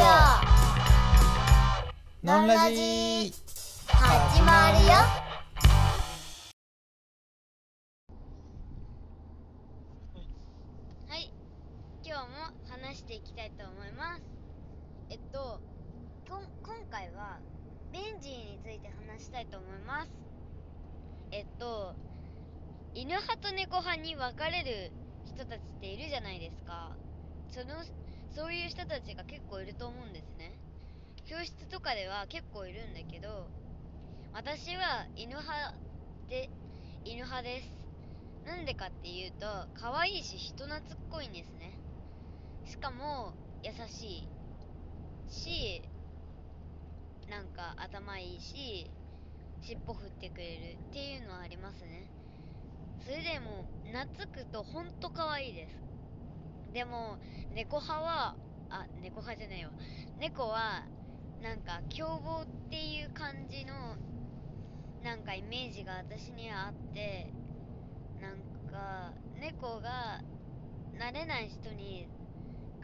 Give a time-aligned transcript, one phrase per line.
[0.00, 0.02] オ
[2.26, 3.34] ノンラジ
[3.86, 4.92] 始まるよ。
[11.06, 11.30] はい。
[12.02, 12.28] 今日も
[12.70, 14.22] 話していきたいと思います。
[15.10, 15.60] えっと
[16.30, 17.38] こん今回は
[17.92, 20.10] ベンジーについて話したいと思います。
[21.30, 21.94] えっと
[22.94, 24.92] 犬派と猫派に分かれる
[25.26, 26.96] 人たちっているじゃないですか。
[27.50, 27.84] その
[28.34, 30.52] そういう人たちが結構いると思うんですね。
[31.26, 33.46] 教室とかでは結構いるんだけど
[34.32, 35.74] 私は犬派
[36.28, 36.48] で
[37.04, 37.72] 犬派です。
[38.46, 40.80] なんでかっていうと可愛いし人懐っ
[41.10, 41.72] こいんですね。
[42.66, 44.28] しかも優しい。
[45.28, 45.82] し
[47.28, 48.90] なんか頭いいし
[49.62, 50.78] 尻尾振ってくれる。
[50.90, 52.08] っていうのはありますね。
[53.04, 55.89] それでも懐くとほんと可愛いです。
[56.72, 57.18] でも
[57.54, 58.36] 猫派は
[58.70, 59.70] あ猫派じゃないわ
[60.18, 60.84] 猫は
[61.42, 63.96] なんか凶暴っていう感じの
[65.02, 67.32] なんかイメージが私にはあって
[68.20, 68.36] なん
[68.70, 70.20] か猫が
[70.98, 72.06] 慣れない人に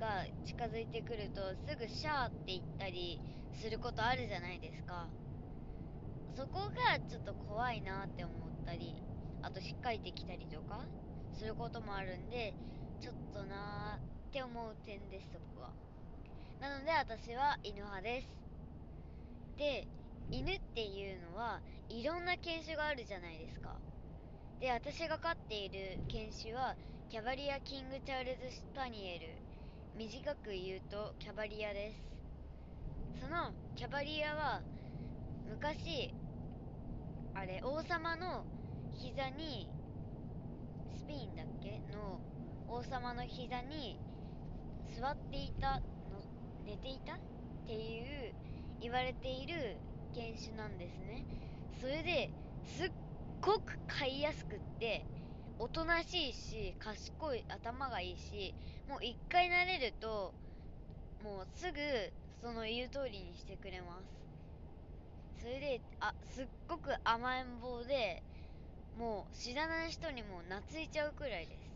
[0.00, 3.20] が近づいてくるとすぐシャーって言ったり
[3.52, 5.08] することあるじゃないですか。
[6.36, 8.94] そこがちょっと怖いなって思ったり
[9.40, 10.84] あとしっかりできたりとか
[11.32, 12.52] することもあるんで
[13.00, 13.85] ちょっとなー
[14.46, 15.70] 思う点ですそこは。
[16.60, 18.28] なので私は犬派です。
[19.58, 19.86] で
[20.30, 23.74] 犬っていうのはいろんな犬種があるじゃないですか。
[24.60, 26.76] で私が飼っている犬種は
[27.10, 29.26] キャバリア・キング・チャールズ・スパニエル。
[29.96, 33.20] 短く言うとキャバリアです。
[33.20, 34.62] そのキャバリアは
[35.48, 36.14] 昔
[37.34, 38.44] あれ王様の
[38.94, 39.68] 膝に
[40.96, 41.80] スペインだっけ？
[41.92, 42.20] の
[42.68, 43.98] 王様の膝に
[44.94, 45.80] 座っていたの
[46.66, 47.14] 寝ていた？
[47.14, 47.18] っ
[47.66, 48.32] ていう
[48.80, 49.76] 言われている
[50.14, 51.24] 犬種なんですね。
[51.80, 52.30] それで
[52.64, 52.90] すっ
[53.40, 55.04] ごく飼いやすくって
[55.58, 58.54] おとなしいし賢い頭がいいし
[58.88, 60.32] もう一回慣れると
[61.22, 61.78] もうすぐ
[62.42, 65.42] その言う通りにしてくれます。
[65.42, 68.22] それであすっごく甘えん坊で
[68.98, 71.70] もう知らない人にも懐いちゃうくらいです。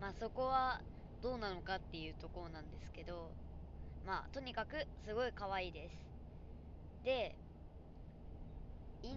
[0.00, 0.80] まあそこは
[1.22, 3.30] どうなのかっていうところなんですけど
[4.04, 5.96] まあとにかくすごい可愛いです。
[7.04, 7.34] で
[9.02, 9.08] い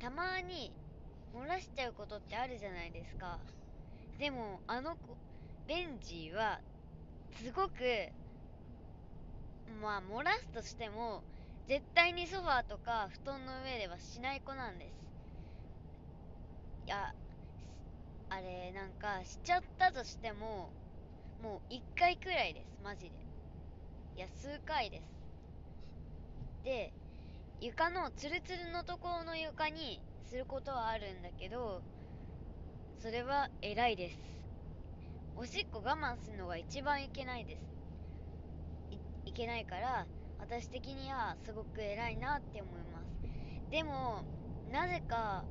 [0.00, 0.72] たまに
[1.34, 3.38] 漏らしちゃうことってあるじゃないですか。
[4.18, 5.16] でもあの子
[5.66, 6.60] ベンジーは
[7.42, 7.72] すごく
[9.80, 11.22] まあ漏らすとしても
[11.68, 14.92] 絶対にソファーとか布団の上ではしない子なんです。
[16.86, 17.14] いや
[18.28, 20.70] あれなんかしちゃったとしても
[21.42, 22.78] もう1回くらいです。
[22.84, 23.10] マジで。
[24.16, 25.04] いや数回です。
[26.64, 26.92] で
[27.60, 31.82] 床のツルツルのところの床にすることはあるんだけど
[32.98, 34.18] それは偉いです。
[35.34, 37.62] おしっこ我慢するのが一番いけないです。
[39.24, 40.06] いいけないから
[40.38, 43.70] 私的にはすごく偉いなって思います。
[43.70, 44.22] でも
[44.70, 45.44] なぜか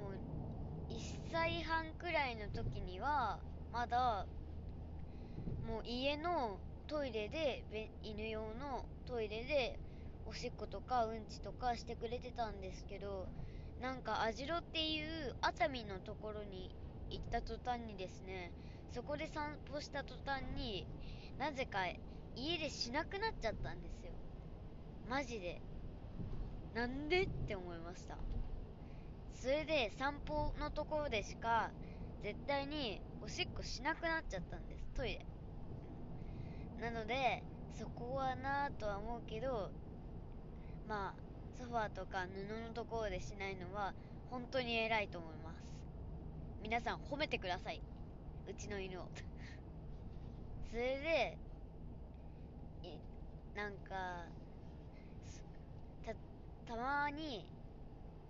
[0.00, 3.38] もう1歳半くらいの時には
[3.70, 4.26] まだ
[5.66, 7.64] もう家のトイレで
[8.02, 9.78] 犬用のトイレで
[10.26, 13.26] おしっことかうんちとかしてくれてたんですけど
[13.80, 16.70] なんか網代っていう熱海のところに
[17.10, 18.52] 行った途端にですね
[18.94, 20.86] そこで散歩した途端に
[21.38, 21.80] なぜか
[22.36, 24.12] 家でしなくなっちゃったんですよ。
[25.08, 25.60] マジで。
[26.74, 28.16] なんでって思いました。
[29.34, 31.70] それで散歩のところでしか
[32.22, 35.33] 絶対におしっこしなくなっちゃったんですトイレ。
[36.84, 39.70] なのでそこはなぁとは思うけど
[40.86, 43.94] まあソファーとか布のところでしないのは
[44.30, 45.64] 本当に偉いと思います。
[46.62, 47.80] 皆さん褒めてください。
[48.46, 49.06] うちの犬を。
[50.70, 51.38] それで
[52.82, 54.26] いなんか
[56.04, 56.12] た
[56.66, 57.46] たまに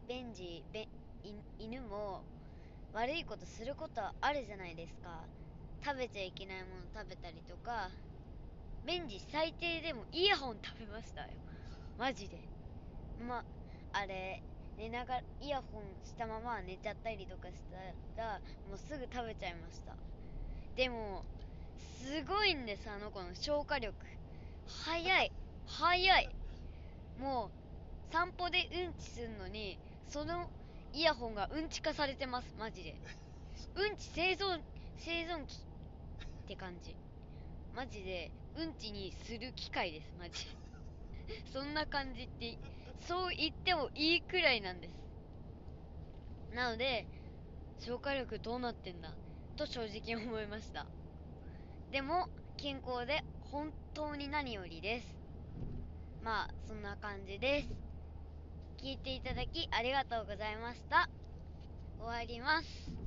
[0.07, 0.87] ベンジベ
[1.59, 2.23] 犬も
[2.93, 5.25] 悪いことすることあるじゃないですか。
[5.85, 7.91] 食べちゃいけないもの食べたりとか
[8.87, 11.29] ベンジ最低でもイヤホン食べましたよ。
[11.99, 12.39] マジで。
[13.27, 13.45] ま
[13.93, 14.43] あれ
[14.77, 17.55] 寝ながらイヤホンしたまま寝ちゃったりとかし
[18.17, 19.95] たらもうすぐ食べちゃいました。
[20.77, 21.25] でも
[22.03, 23.95] すごいんですあの子の消化力。
[24.67, 25.33] 早い
[25.67, 26.29] 早い。
[27.19, 27.51] も
[28.11, 29.79] う散歩でうんちするのに
[30.09, 30.51] その
[30.93, 32.95] イヤホンがうんち化されてますマジで。
[33.77, 34.61] うんち生存
[34.99, 36.95] 生存期って感じ。
[37.75, 40.47] マジでうんちにする機会ですマジ。
[41.53, 42.57] そんな感じって
[43.07, 44.95] そう言ってもいいくらいなんです。
[46.55, 47.07] なので
[47.81, 49.13] 消化力どうなってんだ？
[49.57, 50.87] と正直思いました。
[51.91, 55.17] でも健康で本当に何よりです。
[56.23, 57.69] まあそんな感じです。
[58.79, 61.09] 聞いていただきありがとうございました。
[61.99, 63.04] 終わります。